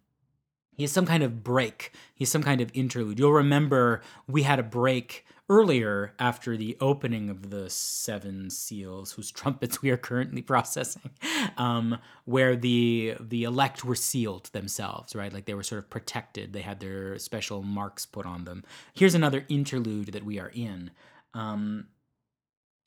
he 0.78 0.84
is 0.84 0.92
some 0.92 1.06
kind 1.06 1.24
of 1.24 1.44
break. 1.44 1.92
He's 2.16 2.32
some 2.32 2.44
kind 2.44 2.62
of 2.62 2.72
interlude. 2.74 3.20
You'll 3.20 3.34
remember 3.34 4.02
we 4.28 4.44
had 4.44 4.60
a 4.60 4.64
break 4.64 5.26
earlier 5.50 6.14
after 6.20 6.58
the 6.58 6.78
opening 6.82 7.30
of 7.30 7.50
the 7.50 7.70
seven 7.70 8.50
seals, 8.50 9.14
whose 9.14 9.32
trumpets 9.32 9.82
we 9.82 9.90
are 9.90 9.98
currently 9.98 10.42
processing, 10.54 11.12
um, 11.58 11.98
where 12.26 12.56
the 12.56 13.16
the 13.20 13.44
elect 13.44 13.86
were 13.86 13.96
sealed 13.96 14.46
themselves, 14.54 15.16
right? 15.16 15.34
Like 15.34 15.46
they 15.46 15.54
were 15.54 15.64
sort 15.64 15.80
of 15.80 15.90
protected. 15.90 16.54
They 16.54 16.62
had 16.62 16.80
their 16.80 17.18
special 17.20 17.64
marks 17.64 18.06
put 18.06 18.26
on 18.26 18.44
them. 18.46 18.64
Here's 18.94 19.16
another 19.16 19.46
interlude 19.50 20.14
that 20.14 20.26
we 20.26 20.40
are 20.40 20.52
in. 20.54 20.92
Um, 21.34 21.88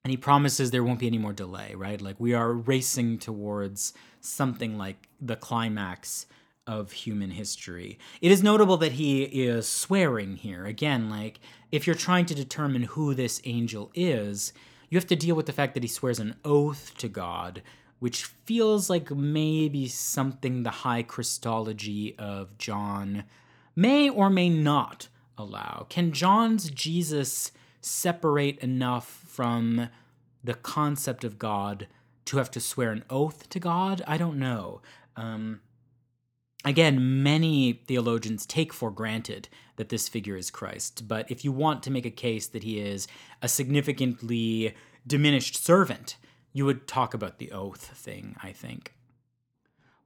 and 0.04 0.10
he 0.10 0.16
promises 0.16 0.70
there 0.70 0.84
won't 0.84 0.98
be 0.98 1.06
any 1.06 1.18
more 1.18 1.32
delay, 1.32 1.74
right? 1.74 2.00
Like 2.00 2.18
we 2.18 2.32
are 2.32 2.52
racing 2.52 3.18
towards 3.18 3.92
something 4.20 4.78
like 4.78 5.08
the 5.20 5.36
climax 5.36 6.26
of 6.66 6.92
human 6.92 7.30
history. 7.30 7.98
It 8.20 8.30
is 8.30 8.42
notable 8.42 8.76
that 8.78 8.92
he 8.92 9.22
is 9.22 9.68
swearing 9.68 10.36
here. 10.36 10.64
Again, 10.64 11.08
like 11.10 11.40
if 11.72 11.86
you're 11.86 11.96
trying 11.96 12.26
to 12.26 12.34
determine 12.34 12.82
who 12.82 13.14
this 13.14 13.40
angel 13.44 13.90
is, 13.94 14.52
you 14.88 14.96
have 14.96 15.06
to 15.08 15.16
deal 15.16 15.36
with 15.36 15.46
the 15.46 15.52
fact 15.52 15.74
that 15.74 15.82
he 15.82 15.88
swears 15.88 16.18
an 16.18 16.36
oath 16.44 16.94
to 16.98 17.08
God, 17.08 17.62
which 17.98 18.24
feels 18.24 18.90
like 18.90 19.10
maybe 19.10 19.86
something 19.88 20.62
the 20.62 20.70
high 20.70 21.02
Christology 21.02 22.14
of 22.18 22.56
John 22.58 23.24
may 23.76 24.08
or 24.08 24.28
may 24.30 24.48
not 24.48 25.08
allow. 25.38 25.86
Can 25.88 26.12
John's 26.12 26.70
Jesus 26.70 27.52
separate 27.80 28.58
enough 28.58 29.24
from 29.26 29.88
the 30.42 30.54
concept 30.54 31.24
of 31.24 31.38
God 31.38 31.86
to 32.26 32.36
have 32.36 32.50
to 32.52 32.60
swear 32.60 32.90
an 32.92 33.04
oath 33.08 33.48
to 33.48 33.58
God? 33.58 34.02
I 34.06 34.18
don't 34.18 34.38
know. 34.38 34.82
Um, 35.16 35.60
again, 36.64 37.22
many 37.22 37.72
theologians 37.86 38.46
take 38.46 38.72
for 38.72 38.90
granted 38.90 39.48
that 39.76 39.88
this 39.88 40.08
figure 40.08 40.36
is 40.36 40.50
Christ. 40.50 41.08
But 41.08 41.30
if 41.30 41.44
you 41.44 41.52
want 41.52 41.82
to 41.84 41.90
make 41.90 42.06
a 42.06 42.10
case 42.10 42.46
that 42.48 42.62
he 42.62 42.80
is 42.80 43.08
a 43.40 43.48
significantly 43.48 44.74
diminished 45.06 45.64
servant, 45.64 46.16
you 46.52 46.64
would 46.66 46.86
talk 46.86 47.14
about 47.14 47.38
the 47.38 47.52
oath 47.52 47.96
thing, 47.96 48.36
I 48.42 48.52
think. 48.52 48.94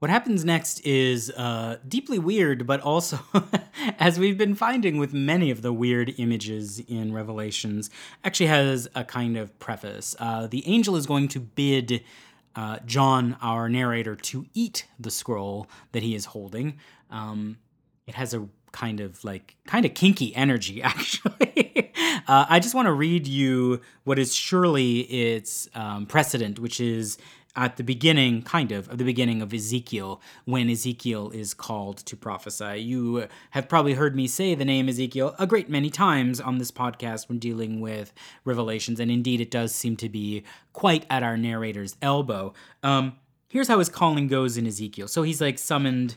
What 0.00 0.10
happens 0.10 0.44
next 0.44 0.84
is 0.84 1.30
uh, 1.30 1.78
deeply 1.88 2.18
weird, 2.18 2.66
but 2.66 2.80
also, 2.82 3.20
as 3.98 4.18
we've 4.18 4.36
been 4.36 4.54
finding 4.54 4.98
with 4.98 5.14
many 5.14 5.50
of 5.50 5.62
the 5.62 5.72
weird 5.72 6.12
images 6.18 6.78
in 6.80 7.14
Revelations, 7.14 7.88
actually 8.22 8.48
has 8.48 8.86
a 8.94 9.02
kind 9.02 9.38
of 9.38 9.58
preface. 9.58 10.14
Uh, 10.18 10.46
the 10.46 10.62
angel 10.68 10.94
is 10.96 11.06
going 11.06 11.28
to 11.28 11.40
bid 11.40 12.04
uh, 12.56 12.78
John, 12.86 13.36
our 13.42 13.68
narrator, 13.68 14.16
to 14.16 14.46
eat 14.54 14.86
the 14.98 15.10
scroll 15.10 15.68
that 15.92 16.02
he 16.02 16.14
is 16.14 16.26
holding. 16.26 16.78
Um, 17.10 17.58
it 18.06 18.14
has 18.14 18.34
a 18.34 18.48
kind 18.72 19.00
of 19.00 19.22
like 19.22 19.56
kind 19.68 19.86
of 19.86 19.94
kinky 19.94 20.34
energy 20.34 20.82
actually 20.82 21.92
uh, 22.26 22.44
i 22.48 22.58
just 22.58 22.74
want 22.74 22.86
to 22.86 22.92
read 22.92 23.24
you 23.24 23.80
what 24.02 24.18
is 24.18 24.34
surely 24.34 25.02
its 25.02 25.68
um, 25.76 26.06
precedent 26.06 26.58
which 26.58 26.80
is 26.80 27.16
at 27.56 27.76
the 27.76 27.84
beginning, 27.84 28.42
kind 28.42 28.72
of, 28.72 28.88
of 28.88 28.98
the 28.98 29.04
beginning 29.04 29.40
of 29.40 29.54
Ezekiel, 29.54 30.20
when 30.44 30.68
Ezekiel 30.68 31.30
is 31.30 31.54
called 31.54 31.98
to 31.98 32.16
prophesy. 32.16 32.80
You 32.80 33.28
have 33.50 33.68
probably 33.68 33.94
heard 33.94 34.16
me 34.16 34.26
say 34.26 34.54
the 34.54 34.64
name 34.64 34.88
Ezekiel 34.88 35.34
a 35.38 35.46
great 35.46 35.68
many 35.68 35.90
times 35.90 36.40
on 36.40 36.58
this 36.58 36.70
podcast 36.70 37.28
when 37.28 37.38
dealing 37.38 37.80
with 37.80 38.12
Revelations, 38.44 38.98
and 39.00 39.10
indeed 39.10 39.40
it 39.40 39.50
does 39.50 39.74
seem 39.74 39.96
to 39.96 40.08
be 40.08 40.42
quite 40.72 41.06
at 41.08 41.22
our 41.22 41.36
narrator's 41.36 41.96
elbow. 42.02 42.52
Um, 42.82 43.16
here's 43.48 43.68
how 43.68 43.78
his 43.78 43.88
calling 43.88 44.26
goes 44.26 44.56
in 44.56 44.66
Ezekiel. 44.66 45.08
So 45.08 45.22
he's 45.22 45.40
like 45.40 45.58
summoned 45.58 46.16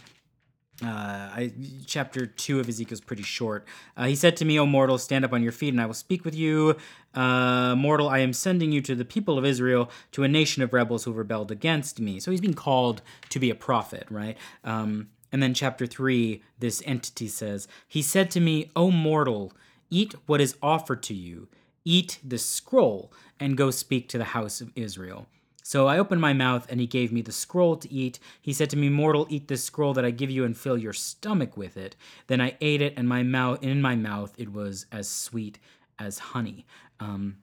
uh, 0.83 0.87
I, 0.87 1.53
chapter 1.87 2.27
2 2.27 2.59
of 2.59 2.69
Ezekiel 2.69 2.93
is 2.93 3.01
pretty 3.01 3.23
short. 3.23 3.65
Uh, 3.95 4.05
he 4.05 4.15
said 4.15 4.37
to 4.37 4.45
me, 4.45 4.59
O 4.59 4.65
mortal, 4.65 4.99
stand 4.99 5.25
up 5.25 5.33
on 5.33 5.41
your 5.41 5.51
feet, 5.51 5.69
and 5.69 5.81
I 5.81 5.87
will 5.87 5.95
speak 5.95 6.23
with 6.23 6.35
you. 6.35 6.75
Uh, 7.15 7.75
mortal, 7.75 8.09
I 8.09 8.19
am 8.19 8.31
sending 8.31 8.71
you 8.71 8.81
to 8.81 8.93
the 8.93 9.05
people 9.05 9.39
of 9.39 9.45
Israel, 9.45 9.89
to 10.11 10.23
a 10.23 10.27
nation 10.27 10.61
of 10.61 10.73
rebels 10.73 11.03
who 11.05 11.13
rebelled 11.13 11.51
against 11.51 11.99
me. 11.99 12.19
So 12.19 12.29
he's 12.29 12.41
being 12.41 12.53
called 12.53 13.01
to 13.29 13.39
be 13.39 13.49
a 13.49 13.55
prophet, 13.55 14.05
right? 14.11 14.37
Um, 14.63 15.09
and 15.31 15.41
then 15.41 15.55
chapter 15.55 15.87
3, 15.87 16.43
this 16.59 16.83
entity 16.85 17.27
says, 17.27 17.67
He 17.87 18.03
said 18.03 18.29
to 18.31 18.39
me, 18.39 18.69
O 18.75 18.91
mortal, 18.91 19.53
eat 19.89 20.13
what 20.27 20.41
is 20.41 20.57
offered 20.61 21.01
to 21.03 21.15
you, 21.15 21.47
eat 21.85 22.19
the 22.23 22.37
scroll, 22.37 23.11
and 23.39 23.57
go 23.57 23.71
speak 23.71 24.09
to 24.09 24.19
the 24.19 24.25
house 24.25 24.61
of 24.61 24.71
Israel. 24.75 25.27
So 25.67 25.87
I 25.87 25.99
opened 25.99 26.21
my 26.21 26.31
mouth, 26.31 26.65
and 26.69 26.79
he 26.79 26.87
gave 26.87 27.11
me 27.11 27.21
the 27.21 27.33
scroll 27.33 27.75
to 27.75 27.91
eat. 27.91 28.19
He 28.41 28.53
said 28.53 28.69
to 28.69 28.77
me, 28.77 28.87
Mortal, 28.87 29.27
eat 29.29 29.49
this 29.49 29.65
scroll 29.65 29.93
that 29.95 30.05
I 30.05 30.11
give 30.11 30.31
you 30.31 30.45
and 30.45 30.55
fill 30.55 30.77
your 30.77 30.93
stomach 30.93 31.57
with 31.57 31.75
it. 31.75 31.97
Then 32.27 32.39
I 32.39 32.55
ate 32.61 32.81
it, 32.81 32.93
and 32.95 33.05
my 33.05 33.21
mouth 33.21 33.61
in 33.61 33.81
my 33.81 33.93
mouth 33.93 34.33
it 34.37 34.53
was 34.53 34.85
as 34.93 35.09
sweet 35.09 35.59
as 35.99 36.19
honey. 36.19 36.65
Um, 37.01 37.39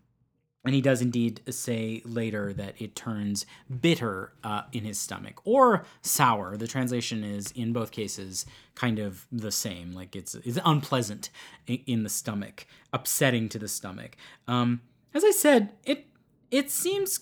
and 0.65 0.75
he 0.75 0.81
does 0.81 1.03
indeed 1.03 1.43
say 1.51 2.01
later 2.07 2.55
that 2.55 2.81
it 2.81 2.97
turns 2.97 3.45
bitter 3.83 4.33
uh, 4.43 4.63
in 4.73 4.85
his 4.85 4.99
stomach 4.99 5.43
or 5.45 5.85
sour. 6.01 6.57
The 6.57 6.67
translation 6.67 7.25
is 7.25 7.51
in 7.51 7.75
both 7.75 7.91
cases 7.91 8.47
kind 8.75 9.01
of 9.01 9.27
the 9.31 9.53
same. 9.53 9.93
Like 9.93 10.17
it's 10.17 10.35
it's 10.35 10.59
unpleasant 10.65 11.29
in 11.67 12.05
the 12.05 12.09
stomach, 12.09 12.67
upsetting 12.91 13.51
to 13.51 13.59
the 13.59 13.69
stomach. 13.69 14.17
Um, 14.49 14.81
as 15.13 15.25
I 15.25 15.31
said, 15.31 15.75
it 15.85 16.07
it 16.51 16.71
seems 16.71 17.21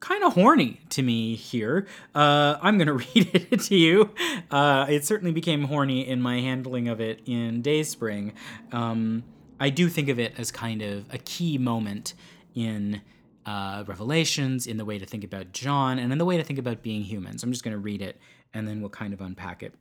kind 0.00 0.24
of 0.24 0.34
horny 0.34 0.80
to 0.90 1.02
me 1.02 1.34
here. 1.34 1.86
Uh, 2.14 2.56
I'm 2.60 2.78
going 2.78 2.86
to 2.98 3.04
read 3.14 3.30
it 3.50 3.60
to 3.60 3.76
you. 3.76 4.14
Uh, 4.50 4.86
it 4.88 5.04
certainly 5.04 5.32
became 5.32 5.64
horny 5.64 6.06
in 6.06 6.20
my 6.20 6.40
handling 6.40 6.88
of 6.88 7.00
it 7.00 7.20
in 7.26 7.62
Dayspring. 7.62 8.32
Um, 8.72 9.24
I 9.58 9.70
do 9.70 9.88
think 9.88 10.08
of 10.08 10.18
it 10.18 10.34
as 10.38 10.50
kind 10.50 10.82
of 10.82 11.06
a 11.12 11.18
key 11.18 11.58
moment 11.58 12.14
in 12.54 13.00
uh, 13.46 13.84
Revelations, 13.86 14.66
in 14.66 14.76
the 14.76 14.84
way 14.84 14.98
to 14.98 15.06
think 15.06 15.22
about 15.24 15.52
John, 15.52 15.98
and 15.98 16.12
in 16.12 16.18
the 16.18 16.24
way 16.24 16.36
to 16.36 16.44
think 16.44 16.58
about 16.58 16.82
being 16.82 17.02
human. 17.02 17.38
So 17.38 17.46
I'm 17.46 17.52
just 17.52 17.64
going 17.64 17.72
to 17.72 17.78
read 17.78 18.02
it 18.02 18.18
and 18.54 18.68
then 18.68 18.80
we'll 18.80 18.90
kind 18.90 19.12
of 19.12 19.20
unpack 19.20 19.62
it. 19.62 19.74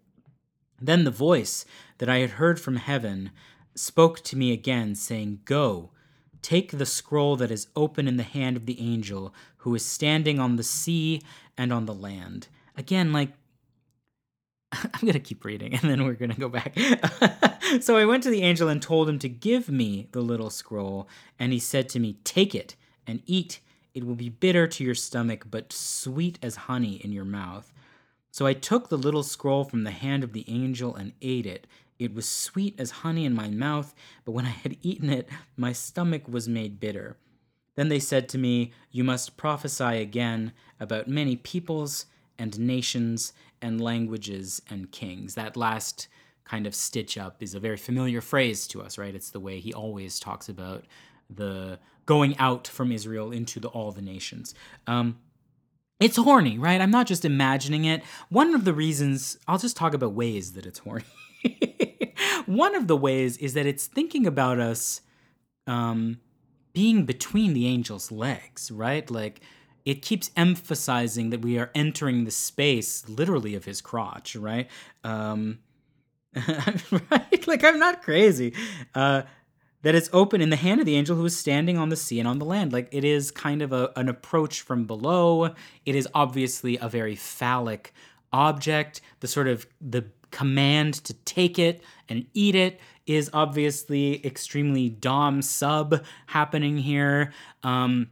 Then 0.81 1.03
the 1.05 1.11
voice 1.11 1.65
that 1.99 2.09
I 2.09 2.17
had 2.17 2.31
heard 2.31 2.59
from 2.59 2.75
heaven 2.75 3.31
spoke 3.75 4.21
to 4.21 4.35
me 4.35 4.51
again, 4.51 4.95
saying, 4.95 5.41
Go 5.45 5.91
Take 6.43 6.77
the 6.77 6.85
scroll 6.85 7.35
that 7.37 7.49
is 7.49 7.67
open 7.75 8.07
in 8.07 8.17
the 8.17 8.23
hand 8.23 8.55
of 8.55 8.67
the 8.67 8.79
angel 8.79 9.33
who 9.57 9.73
is 9.73 9.83
standing 9.83 10.39
on 10.39 10.57
the 10.57 10.63
sea 10.63 11.23
and 11.57 11.73
on 11.73 11.87
the 11.87 11.93
land. 11.93 12.49
Again, 12.77 13.11
like, 13.11 13.31
I'm 14.71 15.01
going 15.01 15.13
to 15.13 15.19
keep 15.19 15.45
reading 15.45 15.73
and 15.73 15.89
then 15.89 16.03
we're 16.03 16.13
going 16.13 16.33
to 16.33 16.39
go 16.39 16.49
back. 16.49 16.77
so 17.81 17.97
I 17.97 18.05
went 18.05 18.23
to 18.23 18.29
the 18.29 18.43
angel 18.43 18.67
and 18.67 18.81
told 18.81 19.07
him 19.07 19.19
to 19.19 19.29
give 19.29 19.69
me 19.69 20.09
the 20.11 20.21
little 20.21 20.49
scroll. 20.49 21.07
And 21.39 21.53
he 21.53 21.59
said 21.59 21.87
to 21.89 21.99
me, 21.99 22.17
Take 22.23 22.53
it 22.53 22.75
and 23.07 23.23
eat. 23.25 23.59
It 23.93 24.05
will 24.05 24.15
be 24.15 24.29
bitter 24.29 24.67
to 24.67 24.83
your 24.83 24.95
stomach, 24.95 25.45
but 25.49 25.71
sweet 25.71 26.39
as 26.41 26.55
honey 26.55 26.95
in 26.95 27.13
your 27.13 27.25
mouth. 27.25 27.71
So 28.31 28.45
I 28.45 28.53
took 28.53 28.89
the 28.89 28.97
little 28.97 29.23
scroll 29.23 29.63
from 29.63 29.83
the 29.83 29.91
hand 29.91 30.23
of 30.23 30.33
the 30.33 30.43
angel 30.47 30.95
and 30.95 31.13
ate 31.21 31.45
it. 31.45 31.67
It 32.03 32.13
was 32.13 32.27
sweet 32.27 32.79
as 32.79 32.91
honey 32.91 33.25
in 33.25 33.33
my 33.33 33.49
mouth, 33.49 33.93
but 34.25 34.31
when 34.33 34.45
I 34.45 34.49
had 34.49 34.77
eaten 34.81 35.09
it, 35.09 35.29
my 35.57 35.73
stomach 35.73 36.27
was 36.27 36.47
made 36.47 36.79
bitter. 36.79 37.17
Then 37.75 37.89
they 37.89 37.99
said 37.99 38.29
to 38.29 38.37
me, 38.37 38.71
You 38.91 39.03
must 39.03 39.37
prophesy 39.37 40.01
again 40.01 40.53
about 40.79 41.07
many 41.07 41.35
peoples 41.35 42.05
and 42.37 42.59
nations 42.59 43.33
and 43.61 43.81
languages 43.81 44.61
and 44.69 44.91
kings. 44.91 45.35
That 45.35 45.57
last 45.57 46.07
kind 46.45 46.67
of 46.67 46.75
stitch 46.75 47.17
up 47.17 47.41
is 47.41 47.55
a 47.55 47.59
very 47.59 47.77
familiar 47.77 48.21
phrase 48.21 48.67
to 48.67 48.81
us, 48.81 48.97
right? 48.97 49.15
It's 49.15 49.29
the 49.29 49.39
way 49.39 49.59
he 49.59 49.73
always 49.73 50.19
talks 50.19 50.49
about 50.49 50.85
the 51.29 51.79
going 52.05 52.37
out 52.37 52.67
from 52.67 52.91
Israel 52.91 53.31
into 53.31 53.59
the, 53.59 53.69
all 53.69 53.91
the 53.91 54.01
nations. 54.01 54.53
Um, 54.87 55.19
it's 55.99 56.17
horny, 56.17 56.57
right? 56.57 56.81
I'm 56.81 56.91
not 56.91 57.07
just 57.07 57.23
imagining 57.23 57.85
it. 57.85 58.03
One 58.29 58.53
of 58.53 58.65
the 58.65 58.73
reasons, 58.73 59.37
I'll 59.47 59.57
just 59.57 59.77
talk 59.77 59.93
about 59.93 60.13
ways 60.13 60.53
that 60.53 60.65
it's 60.65 60.79
horny. 60.79 61.05
One 62.55 62.75
of 62.75 62.87
the 62.87 62.97
ways 62.97 63.37
is 63.37 63.53
that 63.53 63.65
it's 63.65 63.87
thinking 63.87 64.25
about 64.27 64.59
us 64.59 65.01
um, 65.67 66.19
being 66.73 67.05
between 67.05 67.53
the 67.53 67.67
angel's 67.67 68.11
legs, 68.11 68.71
right? 68.71 69.09
Like 69.09 69.41
it 69.85 70.01
keeps 70.01 70.31
emphasizing 70.35 71.29
that 71.29 71.41
we 71.41 71.57
are 71.57 71.71
entering 71.75 72.25
the 72.25 72.31
space 72.31 73.07
literally 73.07 73.55
of 73.55 73.65
his 73.65 73.81
crotch, 73.81 74.35
right? 74.35 74.69
Um, 75.03 75.59
right? 77.11 77.47
Like 77.47 77.63
I'm 77.63 77.79
not 77.79 78.01
crazy. 78.01 78.53
Uh, 78.95 79.23
that 79.83 79.95
it's 79.95 80.09
open 80.13 80.41
in 80.41 80.49
the 80.49 80.55
hand 80.55 80.79
of 80.79 80.85
the 80.85 80.95
angel 80.95 81.17
who 81.17 81.25
is 81.25 81.37
standing 81.37 81.77
on 81.77 81.89
the 81.89 81.97
sea 81.97 82.17
and 82.17 82.27
on 82.27 82.39
the 82.39 82.45
land. 82.45 82.71
Like 82.71 82.87
it 82.91 83.03
is 83.03 83.31
kind 83.31 83.61
of 83.61 83.73
a, 83.73 83.91
an 83.97 84.07
approach 84.09 84.61
from 84.61 84.85
below. 84.85 85.53
It 85.85 85.95
is 85.95 86.07
obviously 86.13 86.77
a 86.77 86.87
very 86.87 87.15
phallic 87.15 87.93
object. 88.31 89.01
The 89.19 89.27
sort 89.27 89.47
of 89.49 89.67
the 89.81 90.05
command 90.33 90.95
to 90.95 91.13
take 91.13 91.57
it 91.57 91.81
and 92.09 92.25
eat 92.33 92.55
it 92.55 92.81
is 93.05 93.29
obviously 93.33 94.25
extremely 94.25 94.89
dom 94.89 95.41
sub 95.41 96.03
happening 96.27 96.77
here. 96.77 97.31
Um, 97.63 98.09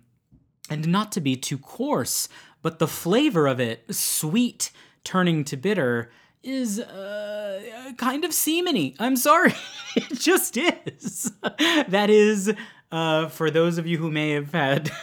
and 0.69 0.87
not 0.87 1.11
to 1.13 1.21
be 1.21 1.35
too 1.35 1.57
coarse, 1.57 2.29
but 2.61 2.79
the 2.79 2.87
flavor 2.87 3.47
of 3.47 3.59
it, 3.59 3.83
sweet 3.93 4.71
turning 5.03 5.43
to 5.45 5.57
bitter, 5.57 6.11
is 6.43 6.79
uh, 6.79 7.91
kind 7.97 8.23
of 8.23 8.31
semeny. 8.31 8.95
I'm 8.99 9.17
sorry, 9.17 9.53
it 9.95 10.19
just 10.19 10.57
is. 10.57 11.31
that 11.89 12.09
is 12.09 12.53
uh, 12.91 13.27
for 13.27 13.51
those 13.51 13.77
of 13.77 13.87
you 13.87 13.97
who 13.97 14.11
may 14.11 14.31
have 14.31 14.51
had. 14.51 14.91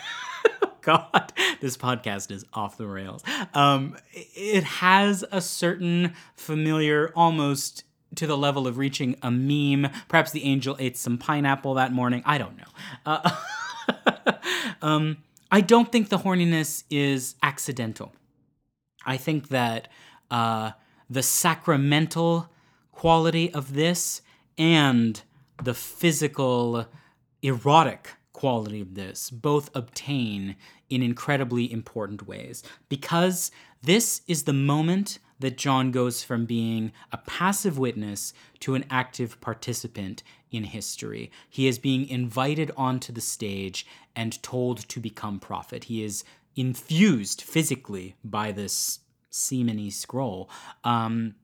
God, 0.83 1.33
this 1.61 1.77
podcast 1.77 2.31
is 2.31 2.45
off 2.53 2.77
the 2.77 2.87
rails. 2.87 3.23
Um, 3.55 3.97
it 4.13 4.65
has 4.65 5.25
a 5.31 5.41
certain 5.41 6.15
familiar, 6.35 7.13
almost 7.15 7.85
to 8.15 8.27
the 8.27 8.37
level 8.37 8.67
of 8.67 8.79
reaching 8.79 9.17
a 9.23 9.31
meme. 9.31 9.91
Perhaps 10.09 10.33
the 10.33 10.45
angel 10.45 10.77
ate 10.79 10.97
some 10.97 11.19
pineapple 11.19 11.75
that 11.75 11.93
morning. 11.93 12.23
I 12.25 12.39
don't 12.39 12.57
know. 12.57 12.65
Uh, 13.07 13.31
um, 14.83 15.19
I 15.51 15.61
don't 15.61 15.91
think 15.91 16.09
the 16.09 16.19
horniness 16.19 16.85
is 16.91 17.35
accidental. 17.43 18.13
I 19.07 19.17
think 19.17 19.49
that 19.49 19.89
uh, 20.31 20.73
the 21.09 21.23
sacramental 21.23 22.51
quality 22.93 23.53
of 23.53 23.75
this 23.75 24.23
and 24.59 25.23
the 25.63 25.75
physical 25.75 26.87
erotic 27.43 28.15
quality 28.39 28.81
of 28.81 28.95
this 28.95 29.31
both 29.31 29.69
obtain 29.75 30.55
in 30.89 31.03
incredibly 31.03 31.73
important 31.73 32.25
ways 32.25 32.63
because 32.89 33.51
this 33.83 34.23
is 34.29 34.45
the 34.45 34.53
moment 34.53 35.19
that 35.41 35.59
John 35.59 35.91
goes 35.91 36.23
from 36.23 36.47
being 36.47 36.93
a 37.11 37.17
passive 37.17 37.79
witness 37.79 38.33
to 38.61 38.77
an 38.77 38.85
active 38.91 39.41
participant 39.41 40.23
in 40.53 40.63
history. 40.63 41.33
He 41.51 41.67
is 41.67 41.81
being 41.81 42.09
invited 42.09 42.71
onto 42.77 43.13
the 43.13 43.21
stage 43.21 43.85
and 44.15 44.41
told 44.41 44.89
to 44.89 45.01
become 45.01 45.41
prophet. 45.41 45.85
He 45.85 46.05
is 46.05 46.23
infused 46.55 47.43
physically 47.43 48.15
by 48.23 48.53
this 48.53 49.01
semeny 49.33 49.93
scroll. 49.93 50.49
Um, 50.85 51.35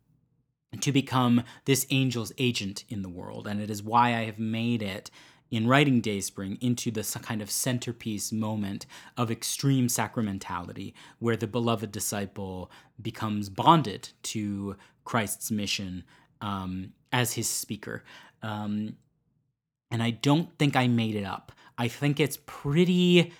to 0.80 0.90
become 0.90 1.44
this 1.66 1.86
angel's 1.88 2.32
agent 2.36 2.82
in 2.88 3.02
the 3.02 3.08
world. 3.08 3.46
And 3.46 3.60
it 3.60 3.70
is 3.70 3.80
why 3.80 4.08
I 4.08 4.24
have 4.24 4.40
made 4.40 4.82
it 4.82 5.08
in 5.54 5.68
writing 5.68 6.00
Dayspring 6.00 6.58
into 6.60 6.90
this 6.90 7.14
kind 7.18 7.40
of 7.40 7.48
centerpiece 7.48 8.32
moment 8.32 8.86
of 9.16 9.30
extreme 9.30 9.86
sacramentality, 9.86 10.94
where 11.20 11.36
the 11.36 11.46
beloved 11.46 11.92
disciple 11.92 12.72
becomes 13.00 13.48
bonded 13.48 14.08
to 14.24 14.74
Christ's 15.04 15.52
mission 15.52 16.02
um, 16.40 16.92
as 17.12 17.34
his 17.34 17.48
speaker. 17.48 18.02
Um, 18.42 18.96
and 19.92 20.02
I 20.02 20.10
don't 20.10 20.58
think 20.58 20.74
I 20.74 20.88
made 20.88 21.14
it 21.14 21.24
up. 21.24 21.52
I 21.78 21.86
think 21.86 22.18
it's 22.18 22.38
pretty 22.46 23.32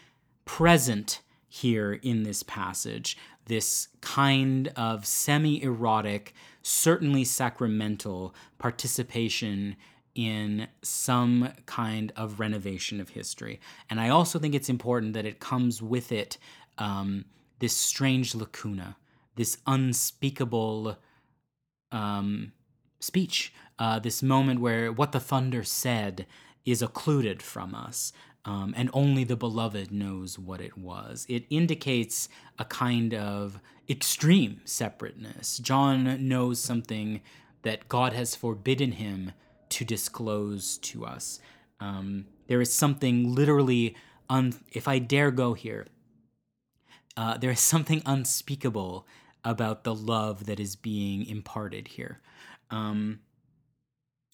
present 0.44 1.21
here 1.49 1.94
in 1.94 2.23
this 2.23 2.44
passage. 2.44 3.16
This 3.47 3.88
kind 4.00 4.68
of 4.76 5.04
semi 5.04 5.61
erotic, 5.64 6.33
certainly 6.62 7.25
sacramental 7.25 8.37
participation 8.59 9.75
in 10.14 10.68
some 10.83 11.52
kind 11.66 12.12
of 12.16 12.38
renovation 12.38 13.00
of 13.00 13.11
history. 13.11 13.61
And 13.90 14.00
I 14.00 14.09
also 14.09 14.38
think 14.38 14.54
it's 14.54 14.68
important 14.68 15.12
that 15.14 15.26
it 15.26 15.40
comes 15.40 15.83
with 15.83 16.12
it 16.12 16.38
um, 16.78 17.25
this 17.59 17.76
strange 17.76 18.35
lacuna, 18.35 18.97
this 19.37 19.59
unspeakable 19.66 20.97
um, 21.90 22.52
speech, 23.00 23.52
uh, 23.78 23.99
this 23.99 24.23
moment 24.23 24.61
where 24.61 24.92
what 24.92 25.12
the 25.12 25.21
thunder 25.21 25.62
said 25.64 26.26
is 26.64 26.83
occluded 26.83 27.42
from 27.42 27.75
us. 27.75 28.12
Um, 28.47 28.75
and 28.76 28.90
only 28.92 29.25
the 29.25 29.37
beloved 29.37 29.90
knows 29.90 30.38
what 30.38 30.61
it 30.61 30.76
was. 30.76 31.25
It 31.30 31.47
indicates 31.49 32.28
a 32.59 32.66
kind 32.66 33.14
of 33.14 33.59
extreme 33.88 34.61
separateness. 34.66 35.56
John 35.59 36.28
knows 36.28 36.61
something 36.61 37.23
that 37.62 37.88
God 37.88 38.12
has 38.12 38.37
forbidden 38.37 38.92
him 38.92 39.33
to 39.75 39.85
disclose 39.85 40.78
to 40.78 41.04
us. 41.04 41.40
Um, 41.81 42.27
there 42.46 42.61
is 42.61 42.72
something 42.72 43.35
literally, 43.35 43.96
un- 44.31 44.55
if 44.70 44.87
I 44.87 45.01
dare 45.01 45.33
go 45.33 45.55
here, 45.55 45.88
uh, 47.16 47.38
there 47.38 47.51
is 47.51 47.59
something 47.59 48.01
unspeakable 48.07 49.05
about 49.44 49.83
the 49.83 49.94
love 49.94 50.46
that 50.46 50.61
is 50.61 50.77
being 50.77 51.27
imparted 51.27 51.88
here. 51.88 52.20
Um, 52.70 53.18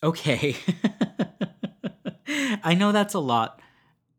okay. 0.03 0.57
I 2.62 2.75
know 2.75 2.93
that's 2.93 3.14
a 3.14 3.19
lot. 3.19 3.61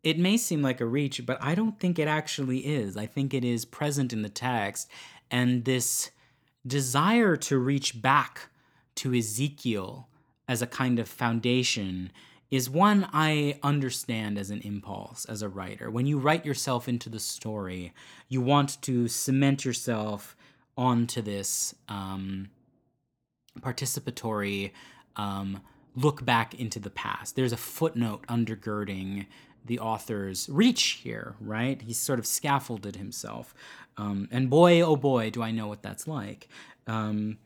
It 0.04 0.18
may 0.18 0.38
seem 0.38 0.64
like 0.64 0.82
a 0.82 0.86
reach, 0.88 1.24
but 1.24 1.38
I 1.40 1.54
don't 1.54 1.80
think 1.80 2.00
it 2.00 2.08
actually 2.08 2.60
is. 2.60 2.98
I 2.98 3.06
think 3.06 3.36
it 3.36 3.46
is 3.46 3.64
present 3.64 4.12
in 4.12 4.24
the 4.24 4.30
text. 4.30 4.90
And 5.30 5.66
this 5.66 6.10
desire 6.66 7.38
to 7.38 7.60
reach 7.60 8.02
back 8.02 8.50
to 8.96 9.14
Ezekiel 9.14 10.08
as 10.48 10.62
a 10.62 10.68
kind 10.68 11.00
of 11.00 11.08
foundation 11.08 12.12
is 12.50 12.70
one 12.70 13.08
I 13.14 13.58
understand 13.64 14.38
as 14.38 14.50
an 14.50 14.60
impulse 14.62 15.24
as 15.26 15.42
a 15.42 15.48
writer. 15.48 15.90
When 15.90 16.06
you 16.06 16.20
write 16.20 16.46
yourself 16.46 16.90
into 16.90 17.10
the 17.10 17.20
story, 17.20 17.94
you 18.28 18.42
want 18.42 18.82
to 18.82 19.08
cement 19.08 19.64
yourself 19.64 20.36
onto 20.78 21.22
this 21.22 21.74
um, 21.88 22.50
participatory 23.60 24.72
um, 25.16 25.62
look 25.96 26.26
back 26.26 26.54
into 26.54 26.80
the 26.80 26.90
past. 26.90 27.36
There's 27.36 27.54
a 27.54 27.58
footnote 27.58 28.26
undergirding 28.28 29.28
the 29.64 29.80
author's 29.80 30.50
reach 30.50 31.02
here, 31.04 31.36
right? 31.40 31.82
He's 31.82 31.98
sort 31.98 32.20
of 32.20 32.26
scaffolded 32.26 32.96
himself. 32.96 33.54
Um, 33.98 34.28
and 34.32 34.50
boy, 34.50 34.82
oh 34.82 34.96
boy, 34.96 35.30
do 35.30 35.44
I 35.44 35.52
know 35.52 35.68
what 35.68 35.84
that's 35.84 36.08
like. 36.08 36.48
Um, 36.88 37.38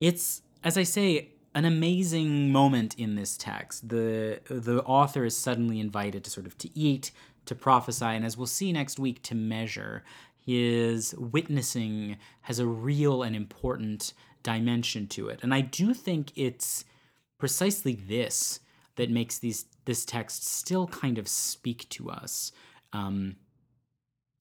it's, 0.00 0.42
as 0.64 0.76
I 0.76 0.82
say, 0.82 1.30
an 1.56 1.64
amazing 1.64 2.52
moment 2.52 2.94
in 2.98 3.14
this 3.14 3.36
text. 3.36 3.88
The 3.88 4.40
the 4.48 4.82
author 4.82 5.24
is 5.24 5.34
suddenly 5.34 5.80
invited 5.80 6.22
to 6.24 6.30
sort 6.30 6.46
of 6.46 6.56
to 6.58 6.78
eat, 6.78 7.10
to 7.46 7.54
prophesy, 7.54 8.04
and 8.04 8.24
as 8.24 8.36
we'll 8.36 8.46
see 8.46 8.72
next 8.72 8.98
week, 8.98 9.22
to 9.24 9.34
measure. 9.34 10.04
His 10.38 11.12
witnessing 11.18 12.18
has 12.42 12.60
a 12.60 12.66
real 12.66 13.24
and 13.24 13.34
important 13.34 14.12
dimension 14.44 15.08
to 15.08 15.28
it. 15.28 15.40
And 15.42 15.52
I 15.52 15.62
do 15.62 15.92
think 15.92 16.30
it's 16.36 16.84
precisely 17.38 17.94
this 17.94 18.60
that 18.94 19.10
makes 19.10 19.38
these 19.38 19.64
this 19.86 20.04
text 20.04 20.46
still 20.46 20.86
kind 20.86 21.16
of 21.16 21.26
speak 21.26 21.88
to 21.88 22.10
us. 22.10 22.52
Um, 22.92 23.36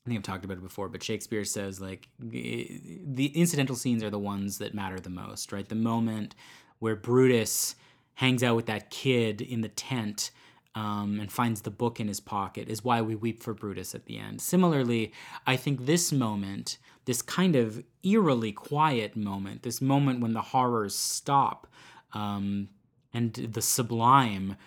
I 0.06 0.10
think 0.10 0.20
I've 0.20 0.24
talked 0.24 0.46
about 0.46 0.58
it 0.58 0.64
before, 0.64 0.90
but 0.90 1.02
Shakespeare 1.02 1.46
says 1.46 1.80
like 1.80 2.10
the 2.20 3.28
incidental 3.34 3.78
scenes 3.78 4.04
are 4.04 4.12
the 4.12 4.20
ones 4.20 4.58
that 4.58 4.76
matter 4.76 5.00
the 5.00 5.10
most, 5.10 5.54
right? 5.54 5.68
The 5.68 5.76
moment 5.76 6.36
where 6.80 6.96
Brutus 6.96 7.76
hangs 8.16 8.44
out 8.44 8.56
with 8.56 8.66
that 8.68 8.90
kid 8.90 9.42
in 9.42 9.62
the 9.62 9.70
tent 9.70 10.32
um, 10.76 11.20
and 11.20 11.32
finds 11.32 11.62
the 11.62 11.72
book 11.72 12.00
in 12.00 12.08
his 12.08 12.20
pocket 12.20 12.68
is 12.68 12.84
why 12.84 13.02
we 13.02 13.16
weep 13.16 13.42
for 13.42 13.54
Brutus 13.54 13.96
at 13.96 14.06
the 14.06 14.18
end. 14.18 14.42
Similarly, 14.42 15.14
I 15.48 15.56
think 15.56 15.86
this 15.86 16.12
moment, 16.12 16.78
this 17.06 17.22
kind 17.22 17.56
of 17.56 17.82
eerily 18.04 18.52
quiet 18.52 19.16
moment, 19.16 19.64
this 19.64 19.82
moment 19.82 20.20
when 20.20 20.34
the 20.34 20.42
horrors 20.42 20.96
stop 20.96 21.68
um, 22.14 22.70
and 23.14 23.34
the 23.34 23.62
sublime, 23.62 24.58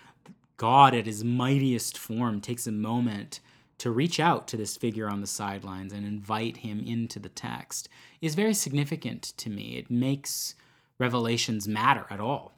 God 0.57 0.95
at 0.95 1.05
his 1.05 1.23
mightiest 1.23 1.97
form 1.97 2.41
takes 2.41 2.65
a 2.65 2.71
moment 2.71 3.39
to 3.77 3.91
reach 3.91 4.19
out 4.19 4.47
to 4.47 4.57
this 4.57 4.75
figure 4.75 5.07
on 5.07 5.21
the 5.21 5.27
sidelines 5.27 5.93
and 5.93 6.05
invite 6.05 6.57
him 6.57 6.83
into 6.85 7.17
the 7.17 7.29
text 7.29 7.87
is 8.19 8.35
very 8.35 8.53
significant 8.53 9.23
to 9.37 9.49
me. 9.49 9.77
It 9.77 9.89
makes 9.89 10.55
revelations 10.99 11.67
matter 11.67 12.05
at 12.09 12.19
all 12.19 12.53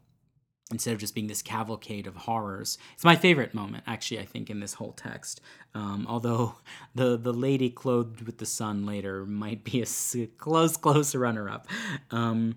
instead 0.72 0.94
of 0.94 1.00
just 1.00 1.14
being 1.14 1.28
this 1.28 1.42
cavalcade 1.42 2.08
of 2.08 2.16
horrors. 2.16 2.78
It's 2.94 3.04
my 3.04 3.16
favorite 3.16 3.54
moment, 3.54 3.84
actually, 3.86 4.20
I 4.20 4.26
think, 4.26 4.50
in 4.50 4.60
this 4.60 4.74
whole 4.74 4.94
text. 4.94 5.42
Um, 5.76 6.06
although 6.10 6.56
the, 6.96 7.18
the 7.18 7.34
lady 7.34 7.70
clothed 7.70 8.22
with 8.22 8.38
the 8.38 8.46
sun 8.46 8.86
later 8.86 9.26
might 9.26 9.64
be 9.64 9.82
a 9.82 10.28
close, 10.38 10.78
close 10.78 11.14
runner 11.14 11.50
up. 11.50 11.68
Um, 12.10 12.56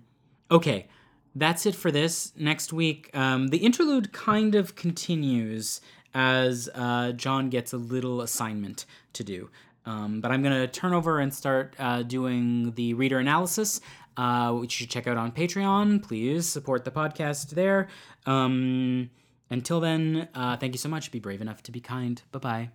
okay, 0.49 0.87
that's 1.35 1.65
it 1.65 1.75
for 1.75 1.91
this. 1.91 2.31
Next 2.37 2.71
week, 2.71 3.09
um, 3.13 3.47
the 3.49 3.57
interlude 3.57 4.13
kind 4.13 4.55
of 4.55 4.75
continues 4.75 5.81
as 6.13 6.69
uh, 6.73 7.11
John 7.11 7.49
gets 7.49 7.73
a 7.73 7.77
little 7.77 8.21
assignment 8.21 8.85
to 9.13 9.23
do. 9.23 9.49
Um, 9.85 10.19
but 10.19 10.31
I'm 10.31 10.41
going 10.41 10.55
to 10.55 10.67
turn 10.67 10.93
over 10.93 11.19
and 11.19 11.33
start 11.33 11.75
uh, 11.77 12.01
doing 12.01 12.71
the 12.71 12.93
reader 12.95 13.19
analysis 13.19 13.81
uh, 14.17 14.53
which 14.53 14.79
you 14.79 14.83
should 14.83 14.91
check 14.91 15.07
out 15.07 15.17
on 15.17 15.31
Patreon. 15.31 16.01
Please 16.03 16.47
support 16.47 16.85
the 16.85 16.91
podcast 16.91 17.49
there. 17.51 17.87
Um, 18.25 19.09
until 19.49 19.79
then, 19.79 20.27
uh, 20.33 20.57
thank 20.57 20.73
you 20.73 20.79
so 20.79 20.89
much. 20.89 21.11
Be 21.11 21.19
brave 21.19 21.41
enough 21.41 21.63
to 21.63 21.71
be 21.71 21.79
kind. 21.79 22.21
Bye 22.31 22.69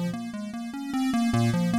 bye. 0.00 1.73